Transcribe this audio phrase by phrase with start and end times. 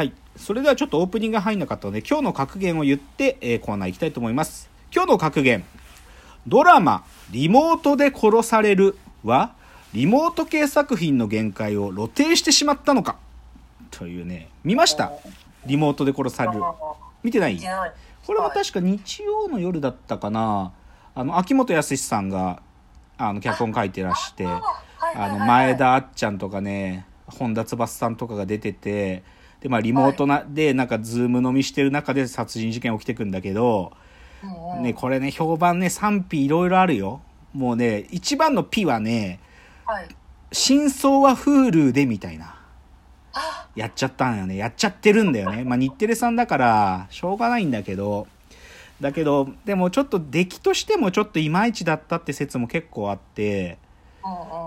[0.00, 0.14] はい。
[0.34, 4.70] それではちょっとオープニングが入んなかったので、今日の格言を言って、えーコーナー行きたいと思います。
[4.90, 5.62] 今日の格言。
[6.46, 9.52] ドラマ、リモートで殺されるは、
[9.92, 13.18] リモート系作品の限界を露呈してしまったのか
[13.90, 15.12] というね、見ました？
[15.66, 16.62] リモートで殺される。
[17.22, 17.60] 見てない？
[18.26, 20.72] これは確か日曜の夜だったかな。
[21.14, 22.62] あの、秋元康さんが、
[23.18, 24.62] あの、脚本書いてらして、あ
[25.28, 29.22] の前田あっちゃんとかね本田翼さんとかが出てて
[29.60, 33.92] でまあリモートな、でなんかズーム飲みしてる中で殺人事件起きてくんだけど、
[34.80, 37.20] ねこれね評判ね賛否いろいろあるよ。
[37.52, 39.40] もうね一番の P はね
[39.84, 40.08] はい。
[40.52, 42.56] 真相は Hulu でみたいな。
[43.32, 43.68] あ。
[43.76, 44.56] やっちゃったんよね。
[44.56, 45.64] やっちゃってるんだよね。
[45.64, 48.26] まあ日テレさんだからしょうがないんだけど。
[49.00, 53.78] だけどでもちょっと出来としてもちょっといまいちだったって説も結構あって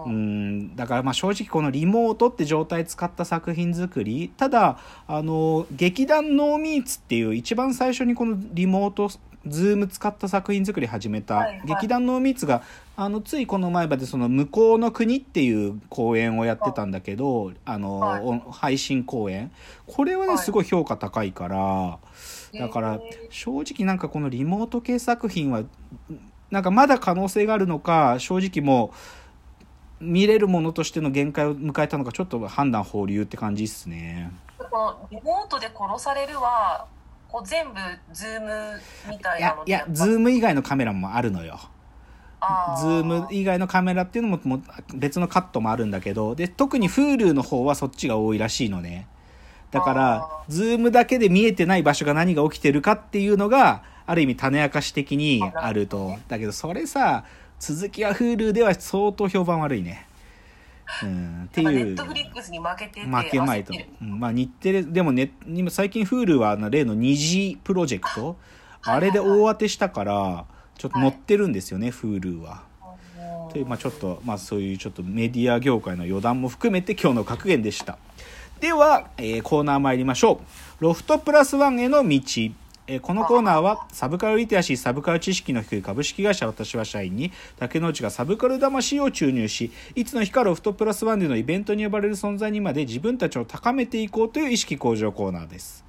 [0.06, 9.10] うんだからまあ正直このリモートって状態使った作品作りただあの劇団ノーミーツっていう一番最初にこのリモート
[9.46, 11.62] ズーム使った作品作り始めた、はいはい。
[11.66, 12.64] 劇団ノーミーツが
[12.96, 18.22] あのついこの前までその向こうの国っていう公演をやってたんだけどあの、はい。
[18.24, 19.52] お配信公演。
[19.86, 20.38] これはねはい。
[20.38, 22.00] すごい評価高いから
[22.58, 25.64] だから正直なんかこのリモート系作品は
[26.50, 28.98] なんかまだ可能性があるのか正直もう
[30.00, 34.32] 見れるものとしての限界を迎えたのかちょっと判断保留って感じっすね。
[34.58, 36.86] このリモートで殺されるは
[37.30, 37.80] こう全部
[38.12, 41.60] ズームみたいいなのいやズーム以外のカメラもあるのよ。
[42.40, 44.62] あズーム以外のカメラっていうのも
[44.94, 49.08] 別のカットもあるんだけどで特に Hulu の方はそっちが多いらしいのね。
[49.72, 57.24] だからあズームだけで見えてない場所が何が起きてるかっていうのがある意味種明かし的にあるとだけどそれさ
[57.66, 60.06] 続きは Hulu では相当評判悪いね。
[61.02, 61.72] うん、っていう。
[61.72, 63.74] ネットフリックスに負けてて負けまいと。
[64.02, 68.36] まあ日テレでもね今最近 Hulu は例の二次プロジェクト。
[68.82, 70.46] あれで大当てしたから
[70.78, 72.64] ちょっと載ってるんですよね、Hulu は。
[73.48, 77.98] うんというまあちょっとまあそういうちょっとメディア業界の余談も含めて今日の格言でした。
[78.60, 80.42] では、えーコーナー参りましょ
[80.80, 80.84] う。
[80.84, 82.20] ロフトプラスワンへの道
[82.86, 95.86] えーこのコーナーはサブカルリテラシーサブカル知識の低い株式会社私は社員に竹之内がサブカル魂を注入しいつの日かロフトプラスワンでのイベントに呼ばれる存在にまで自分たちを高めていこうという意識向上コーナーです、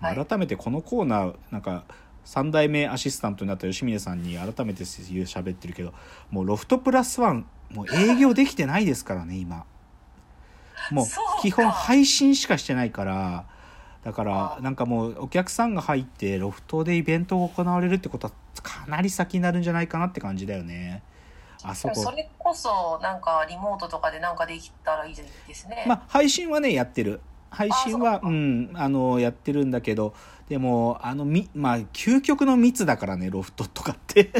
[0.00, 0.26] まあはい。
[0.26, 1.84] 改めてこのコーナーなんか
[2.24, 5.92] 3代目アシスタントになった吉峰さんに改めて言う喋ってるけど
[6.30, 9.64] もうロフトプラスワンもう営業できてないですからね今。
[10.92, 11.06] もう
[11.42, 13.44] 基本配信しかしてないから
[14.08, 18.32] だからなんかもうお客さんが入ってロフトでイベントが行われるってことは
[18.62, 21.02] かなり先になるんじゃないかなって感じだよね。
[21.62, 21.94] あそこ。
[21.94, 25.22] それこそなんかリモートとかでなんかできたらいいで
[25.54, 27.20] すね、まあ配信はねやってる。
[27.50, 30.14] 配信はうんあのやってるんだけど
[30.48, 34.30] でもあのみまあ究極の密だからねロフトとかって。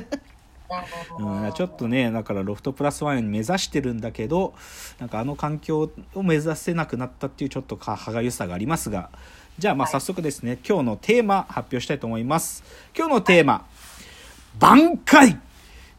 [1.19, 4.55] うん、ちょっとねだからロフトプラスワンに目指してるんだけど
[4.99, 9.11] なんかあの環境を目指せなくなったっていうちょっとか歯がゆさがありますが
[9.59, 9.93] じゃあまあはい。
[9.95, 12.63] 早速ですね、今日のテーマ発表したいと思います。
[12.97, 13.67] 今日のテーマ
[14.61, 15.41] 「挽回。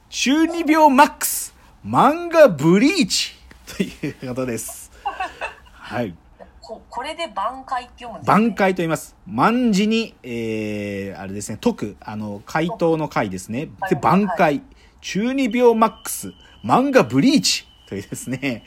[0.09, 1.53] 中二病マックス。
[1.85, 3.35] 漫画ブリーチ」
[3.67, 4.89] ということです。
[5.73, 6.15] はい。
[6.61, 9.13] ここれで挽回って読むんです、ね、挽回と言います。
[9.27, 13.65] 万字に、えー、あれですね、解く、あの、回答の回ですね。
[13.65, 14.61] で、はいはい挽回、
[15.01, 16.31] 中二病マックス、
[16.63, 17.67] 漫画ブリーチ。
[17.89, 18.63] というですね。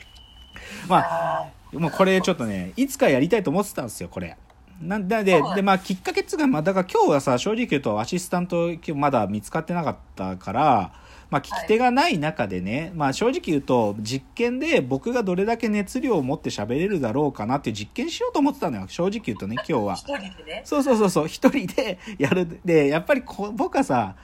[0.87, 4.37] まあ、あもうこれちょっとね、いつかやりたいと思ってたんですよ、これ。
[4.81, 10.93] なんで、ででまあ、きっかけっつうか、まあ、だから今日はさ、正直言うとアシスタント今日まだ見つかってなかったから、
[11.29, 19.95] まあ、聞き手がない中でね、まあ、正直言うと、実験で僕がどれだけ熱量を持って喋れるだろうかなっていう実験しようと思ってたのよ、正直言うとね、今日は。
[19.95, 19.97] ー。
[19.97, 20.61] 一人でね。
[20.63, 22.59] そうそうそうそう、一人でやる。
[22.63, 24.15] で、やっぱりこ僕はさ、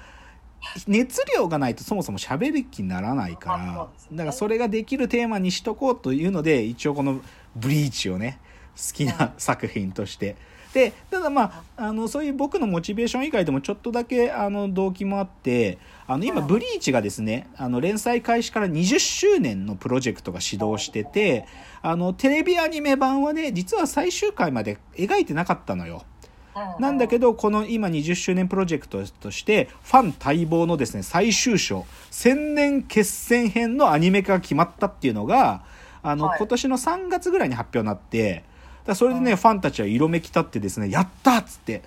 [0.87, 7.21] 熱量がないとそもそも喋る気にならないかまあら、だからそれができるテーマにしとこうというので、一応この
[7.55, 8.39] ブリーチをね、
[8.87, 10.35] 好きな作品として。
[10.73, 21.45] で、ただまあ、あの、そういう僕のモチベーション以外でもちょっとだけ、あの、動機もあって、あの、今、うんブリーチがですね、あの、連載開始から20周年のプロジェクトが始動してて、
[21.81, 26.03] あの、テレビアニメ版はね、実は最終回まで描いてなかったのよ。
[26.79, 35.63] なんだけどど、この今20周年プロジェクトとして、ファン待望のですね、最終章、千年決戦編のアニメ化が決まったっていうのが、
[36.01, 38.43] あの、はい今年の3月ぐらいに発表になって、
[38.85, 41.81] だそれでね、うんファンたちは色めき立ってですね、やったっつって、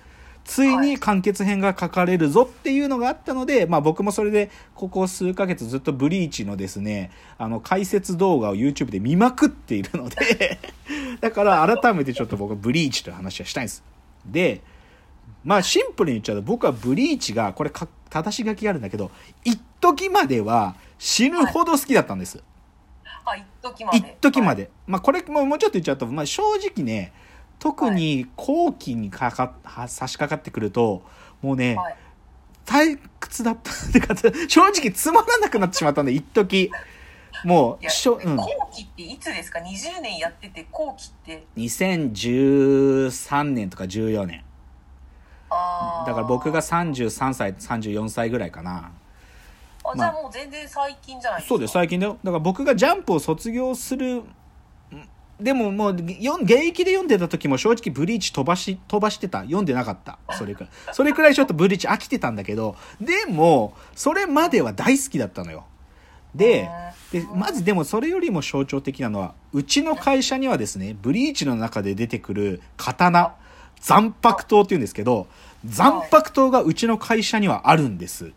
[0.45, 10.59] ついに完結編が書かれるぞっていうのがあったので、まあ僕もそれでここ数ヶ月ずっとブリーチのですね、あの解説動画を YouTube で見まくっているので
[11.21, 13.83] だから改めてちょっと僕はブリーチという話はしたいんです。
[14.25, 14.61] で、
[15.43, 19.11] まあシンプルに言っちゃうと僕はブリーチが、これか正し書きがあるんだけど、
[19.45, 22.43] 一時までは死ぬほど好きだったんです。
[23.25, 24.63] あ一時まで一時まで。
[24.63, 27.13] はいまあこれももうちょっと言っちゃうと、まあ正直ね、
[27.59, 31.03] 特に後期にかかは差し掛かってくると、
[31.41, 31.95] もうね、はい
[32.65, 34.15] 退屈だったってか、
[34.47, 36.71] 正直つまらなくなってしまったんで、一時
[37.43, 38.35] も、いうやしょ、うん。
[38.35, 44.43] 後期っていつですか？20年やってて後期って2013年とか14年。
[45.49, 48.91] だから僕が33歳、34歳ぐらいかな。
[49.93, 51.49] あじゃあもう全然最近じゃないですか？
[51.49, 52.17] そうです、最近だよ。
[52.23, 54.23] だから僕がジャンプを卒業する、ん
[55.39, 56.03] でももう、現
[56.51, 59.41] 役で読んでた時も正直ブリーチ飛ばし、飛ばしてた。
[59.41, 60.19] 読んでなかった。
[60.37, 60.69] それくらい。
[60.93, 65.65] それくらいちょっとブリーチ飽きてたんだけど、でも、それまでは大好きだったのよ。
[66.35, 66.69] で、
[67.11, 73.35] で、まずでもそれよりも象徴的なのは、うちの会社にはですね、ブリーチの中で出てくる刀、
[73.81, 75.27] 残白刀って言うんですけど、
[75.65, 78.31] 残白刀がうちの会社にはあるんです。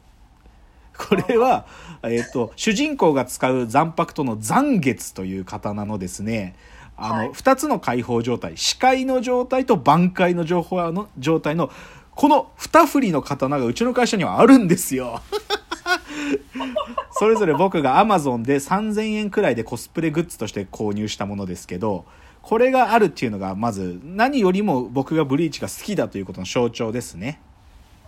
[0.99, 1.67] これは、
[2.03, 6.57] えっ、と、主人公が使う残白刀の残月という刀のですね、
[6.97, 11.71] あの、はい二つの解放状態、視界の状態と挽回の情報の状態の、
[12.15, 15.21] この二振りの刀がうちの会社にはあるんですよ。
[17.13, 22.05] それぞれ僕が Amazon で3000円くらいでコスプレグッズとして購入したものですけど、
[22.43, 27.41] これがあるっていうのがまず何よりも僕がブリーチが好きだということの象徴ですね。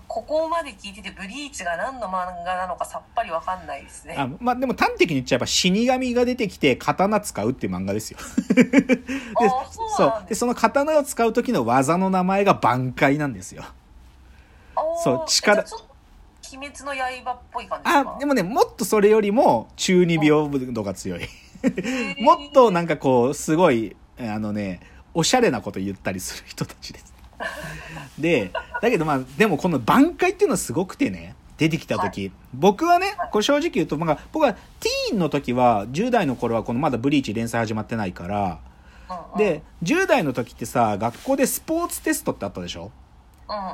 [0.08, 8.18] ここまで聞いててブリーチが何の漫画なのかさっぱりわかんないですねあまあでも端的に言っちゃえば死神が出てきて刀使うっていう漫画ですよ。
[8.56, 8.70] で
[9.46, 13.64] あそうですうでその刀を使う時の技の名前が挽回なんですよ。
[15.04, 15.62] そう力
[16.54, 18.14] 鬼滅の刃っぽい感じですか？
[18.16, 21.28] あでもねもっとそれよりも中二病度が強い。
[22.22, 24.80] もっとなんかこうすごいあのね
[25.12, 27.07] おしゃれなこと言ったりする人たちです。
[28.18, 28.50] で
[28.82, 38.60] だけどまあでもこの挽回っていうのはすごくてね出てきた時、僕はねこれ正直言うと、まあ、僕はティーンの時は10代の頃はこのまだブリーチ連載始まってないから。
[39.36, 42.92] で10代の時ってさ学校でスポーツテストってあったでしょ？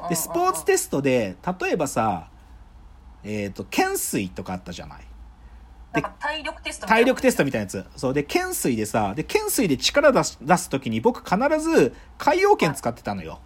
[0.09, 2.29] でスポーツテストで例えばさ
[3.25, 5.01] えっ、と懸垂とかあったじゃない？
[5.93, 7.85] なんか体力テストみたいな体力テストみたいなやつ。
[7.97, 8.15] そう。
[8.15, 13.39] で、懸垂でさ、で、懸垂で力出す、出すときに僕必ず海洋拳使ってたのよ。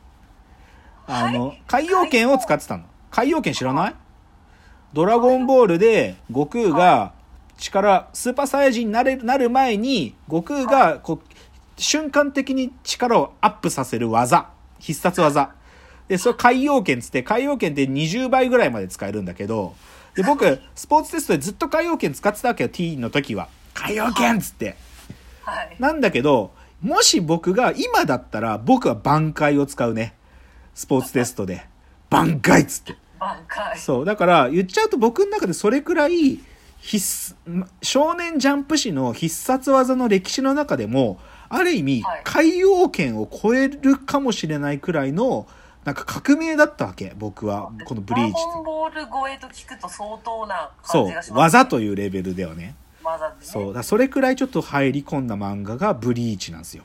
[1.09, 2.85] あの、海洋拳を使ってたの。
[3.11, 3.95] 海洋拳知らない？
[4.93, 7.13] ドラゴンボールで悟空が
[7.57, 14.51] 力、スーパーサイヤ人になれる、なる前に、悟空がこう、瞬間的に力をアップさせる技。
[14.79, 15.55] 必殺技。
[16.09, 19.75] で、それ海洋拳つって、海洋拳って20倍ぐらいまで使えるんだけど、
[20.15, 22.65] で、僕、スポーツテストでずっと海洋拳使ってたわけ？
[22.65, 23.49] よ、T の時は。
[23.75, 24.77] 海洋拳っつって。
[25.45, 26.53] はいなんだけど、
[26.83, 30.15] もし僕が、今だったら僕は挽回を使うね。
[30.79, 31.67] スポーツテストで。
[32.09, 32.95] 挽回っつって。
[33.19, 34.05] 挽回そう。
[34.05, 36.39] だから、言っちゃうと僕の中でそれくらい、
[36.79, 45.49] 必須、少年ジャンプ誌の必殺技の歴史の中でも、ある意味はい、海洋圏を超えるかもしれないくらいの、
[45.85, 47.73] なんか革命だったわけ、僕は。
[47.85, 48.33] このブリーチ
[48.65, 56.85] ボール超えと聞くと相当なそう感じがします技というレベルではね技でねそうだそれくらいちょっと入り込んだ漫画がブリーチなんですよ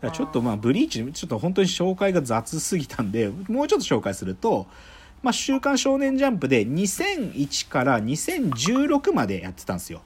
[0.00, 4.66] だからちょっとまあブリーチちょっと本当に紹介が雑すぎたんでもうちょっと紹介すると
[5.22, 10.02] 「まあ、週刊少年ジャンプ」で2001から2016までやってたんですよ。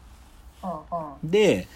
[1.25, 1.67] で、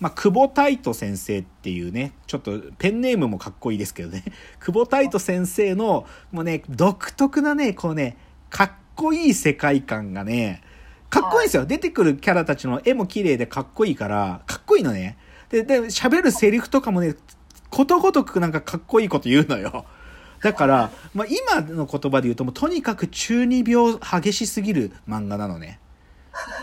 [0.00, 4.24] まあ、久保太斗先生っていうねちょっとペンネームもかっこいいですけどね。
[4.60, 8.16] 久保太斗先生のもうね独特なねこうね
[8.50, 10.62] かっこいい世界観がね
[11.10, 11.66] かっこいいんですよ。
[11.66, 15.16] 出てくるキャラたちの絵も綺麗でかっこいいからかっこいいのね。
[15.50, 17.14] でで喋るセリフとかもね
[17.74, 19.84] ことごとくなんかかっこいいこと言うのよ。
[20.40, 25.80] だから、まあ、今の言葉で言うともうとにかく中二病激しすぎる漫画なのね。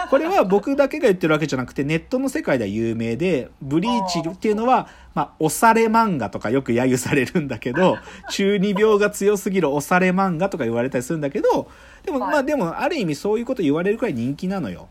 [0.09, 7.97] これは僕だけが言ってるわけじゃなくてネットの世界では有名でブリーチっていうのはまあ、押され漫画とかよく揶揄されるんだけど
[8.29, 11.69] 中二病が強すぎる押され漫画とか言われたりするんだけど
[12.03, 12.31] でもはい。
[12.31, 14.87] まあでもある意味そういうこと言われるくらい人気なのよ。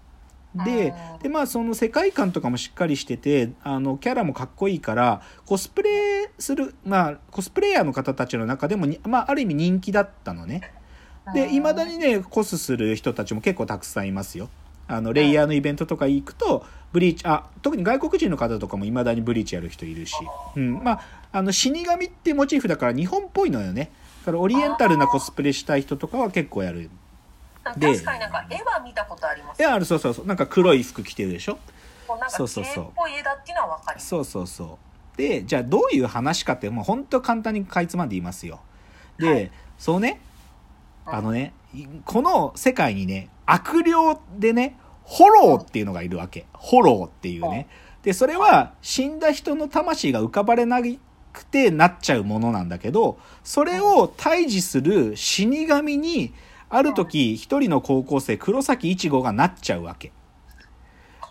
[0.54, 10.72] でうんでまあその世界観とかもしっかりしててあのキャラもかっこいいからコスプレするまあコスプレイヤーの方たちの中でもに、まあ、ある意味人気だったのね。
[11.34, 14.48] でいまだにねコスする人たちも結構たくさんいますよ。
[14.88, 20.16] あのレイヤーのイベントとか行くとブリーチあ特に外国人の方とかもいまだにブリーチやる人いるし、
[20.56, 23.92] うん、まああの死神ってモチーフだから日本っぽいのよね。
[24.24, 26.90] からオリエンタルなコスプレしたい人とかは結構やる
[27.76, 29.60] で確かになんか絵は見たことあります。
[29.60, 30.26] いやあるそうそうそう。
[30.26, 31.58] なんか黒い服着てるでしょ？
[32.28, 32.84] そうそうそう。
[32.84, 34.08] 系っぽい絵だっていうのは分かります。
[34.08, 34.78] そうそうそ
[35.14, 35.16] う。
[35.16, 38.60] でじゃあどういう話かってもう本当簡単にかいつまんで言いますよ。
[39.18, 39.50] で、はい。
[39.78, 40.20] そうね。
[41.06, 41.14] うん。
[41.14, 43.92] あのねいこの世界にね悪霊
[44.38, 46.46] でねホローっていうのがいるわけ。
[46.52, 47.68] ホローっていうね。
[48.02, 50.80] でそれは死んだ人の魂が浮かばれな
[51.32, 56.32] くてなっちゃうものなんだけどそれを退治する死神に
[56.70, 60.12] ある時一人の高校生黒崎一護がなっちゃうわけ。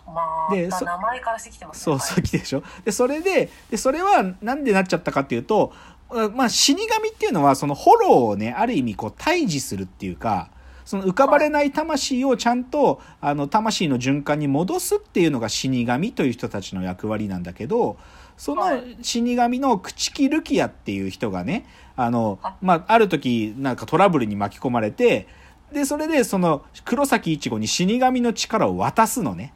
[0.06, 5.72] まあで名前からしてきてますねそうそう来てでしょでそれででそれはなんでなっちゃったかっていうと
[6.10, 10.50] あまあ死神っていうのはそのホローをねある意味こう退治するっていうか
[10.84, 17.96] その浮かばれない魂をちゃんとあの魂の循環に戻すっていうのが死神という人たちの役割なんだけど
[18.40, 18.96] そのはい。
[19.02, 25.28] 死神の朽木ルキアっていう人がねあのあ、まあ、ある時なんかトラブルに巻き込まれて
[25.70, 29.52] でそれでその黒崎一護に死神の力を渡すのね。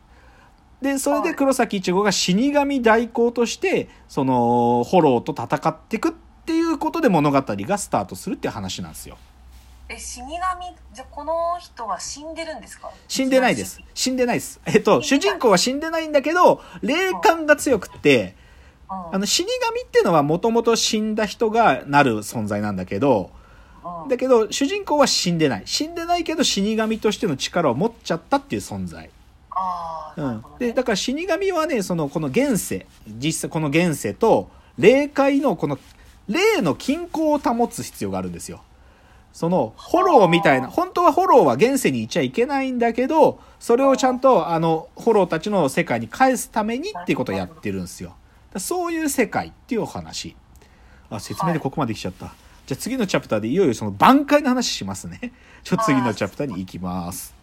[0.82, 6.12] でそれで黒崎一護が死神代行としてそのホローと戦っていくっ
[6.44, 9.16] ていうことで物語がスタートするっていう話なんですよ。
[9.88, 10.30] え死神
[10.92, 12.90] じゃあこの人は死んでるんですか？
[13.08, 13.80] 死んでないです。
[13.94, 14.60] 死んでないです。
[14.66, 18.43] えっと主人公は死んでないんだけど霊感が強くってうん
[19.12, 23.30] あの死神っていうのはもともと死んだ人がなる存在なんだけど
[23.84, 24.08] うん。
[24.08, 25.62] だけど主人公は死んでない。
[25.66, 29.10] 死んでないけど死神としての力を持っちゃったっていう存在。
[30.16, 30.44] うん。
[30.58, 35.78] でだから死神はねそのこの現世実際この現世と霊界のこの
[36.28, 38.62] 霊の均衡を保つ必要があるんですよ。
[39.32, 48.14] そのホローみたいな本当はホローは現世にいちゃいけないんだけどそれをちゃんとあのホローたちの世界に返すためにっていうことをやってるんですよ
[48.60, 50.36] そういう世界っていうお話。
[51.10, 52.34] あ説明でここまで来ちゃった、
[52.66, 55.32] じゃあ次のチャプターでいよいよその挽回の話しますね。
[55.62, 57.33] ちょっと次のチャプターに行きます